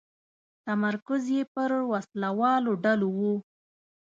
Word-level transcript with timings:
تمرکز 0.65 1.23
یې 1.35 1.43
پر 1.53 1.71
وسله 1.91 2.29
والو 2.39 2.71
ډلو 2.83 3.07
و. 3.19 3.21